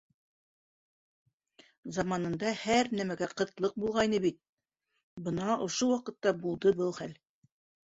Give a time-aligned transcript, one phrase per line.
[1.97, 4.41] Заманында һәр нәмәгә ҡытлыҡ булғайны бит,
[5.29, 7.17] бына ошо ваҡытта булды был хәл.